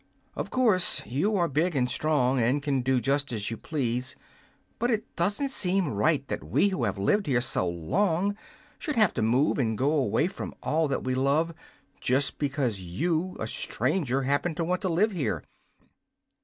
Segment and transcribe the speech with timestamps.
[0.35, 4.15] Of course you are big and strong and can do just as you please,
[4.79, 8.35] but it doesn't seem right that we who have lived here so long
[8.79, 11.55] should have to move and go away from all that we love so
[11.99, 15.43] just because you, a stranger, happen to want to live here.